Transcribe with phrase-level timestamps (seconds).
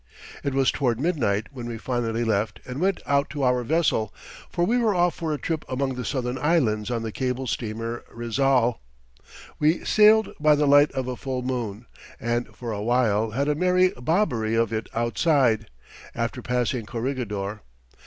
[0.43, 4.11] It was toward midnight when we finally left and went out to our vessel,
[4.49, 8.03] for we were off for a trip among the southern islands on the cable steamer
[8.09, 8.79] Rizal.
[9.59, 11.85] We sailed by the light of a full moon,
[12.19, 15.67] and for a while had a merry bobbery of it outside,
[16.15, 17.61] after passing Corregidor.